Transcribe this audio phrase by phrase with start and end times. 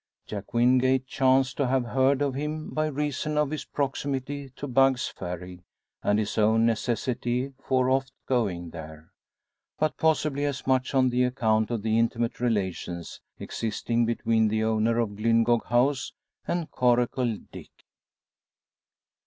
[0.25, 5.07] Jack Wingate chanced to have heard of him by reason of his proximity to Bugg's
[5.07, 5.61] Ferry,
[6.01, 9.11] and his own necessity for oft going there.
[9.77, 14.97] But possibly as much on the account of the intimate relations existing between the owner
[14.97, 16.13] of Glyngog House
[16.47, 17.69] and Coracle Dick.